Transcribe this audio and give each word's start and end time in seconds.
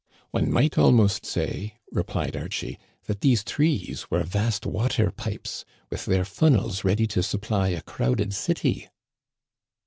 "One 0.31 0.51
might 0.51 0.79
almost 0.79 1.27
say," 1.27 1.75
replied 1.91 2.35
Archie," 2.35 2.79
that 3.05 3.21
these 3.21 3.43
trees 3.43 4.09
were' 4.09 4.23
vast 4.23 4.65
water 4.65 5.11
pipes, 5.11 5.63
with 5.91 6.05
their 6.05 6.25
funnels 6.25 6.83
ready 6.83 7.05
to 7.05 7.21
supply 7.21 7.67
a 7.67 7.83
crowded 7.83 8.33
city." 8.33 8.87